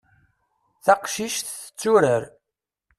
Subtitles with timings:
[0.85, 2.23] Taqcic tetturar.